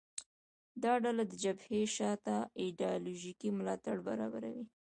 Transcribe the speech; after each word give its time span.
دا 0.83 0.93
ډله 1.03 1.23
د 1.27 1.33
جبهې 1.43 1.81
شا 1.95 2.11
ته 2.25 2.35
ایدیالوژیکي 2.61 3.49
ملاتړ 3.57 3.95
برابروي 4.07 4.65